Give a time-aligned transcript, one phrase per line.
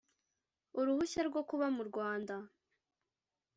[0.79, 2.35] uruhushya rwo kuba mu rwanda